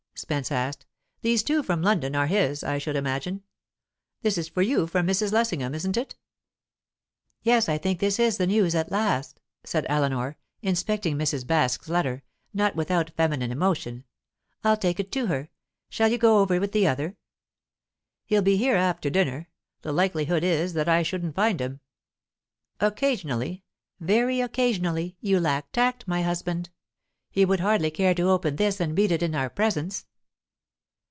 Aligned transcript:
Spence 0.13 0.51
asked. 0.51 0.85
"These 1.21 1.41
two 1.41 1.63
from 1.63 1.81
London 1.81 2.15
are 2.15 2.27
his, 2.27 2.63
I 2.63 2.77
should 2.77 2.95
imagine. 2.95 3.41
This 4.21 4.47
for 4.49 4.61
you 4.61 4.83
is 4.83 4.91
from 4.91 5.07
Mrs. 5.07 5.31
Lessingham, 5.31 5.73
isn't 5.73 5.97
it?" 5.97 6.15
"Yes; 7.41 7.67
I 7.67 7.79
think 7.79 7.99
this 7.99 8.19
is 8.19 8.37
the 8.37 8.45
news, 8.45 8.75
at 8.75 8.91
last," 8.91 9.41
said 9.63 9.83
Eleanor, 9.89 10.37
inspecting 10.61 11.17
Mrs. 11.17 11.43
Baske's 11.43 11.89
letter, 11.89 12.21
not 12.53 12.75
without 12.75 13.09
feminine 13.17 13.51
emotion. 13.51 14.03
"I'll 14.63 14.77
take 14.77 14.99
it 14.99 15.11
to 15.13 15.25
her. 15.25 15.49
Shall 15.89 16.09
you 16.11 16.19
go 16.19 16.37
over 16.37 16.59
with 16.59 16.71
the 16.71 16.85
other?" 16.87 17.17
"He'll 18.27 18.43
be 18.43 18.57
here 18.57 18.75
after 18.75 19.09
dinner; 19.09 19.47
the 19.81 19.91
likelihood 19.93 20.43
is 20.43 20.73
that 20.73 20.87
I 20.89 21.01
shouldn't 21.01 21.35
find 21.35 21.59
him." 21.59 21.79
"Occasionally 22.79 23.63
very 23.99 24.39
occasionally 24.39 25.17
you 25.19 25.39
lack 25.39 25.71
tact, 25.71 26.07
my 26.07 26.21
husband. 26.21 26.69
He 27.31 27.43
would 27.43 27.61
hardly 27.61 27.89
care 27.89 28.13
to 28.13 28.29
open 28.29 28.57
this 28.57 28.79
and 28.79 28.95
read 28.95 29.11
it 29.11 29.23
in 29.23 29.33
our 29.33 29.49
presence." 29.49 30.05